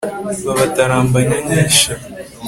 [0.45, 1.93] babatarambanya nk'isha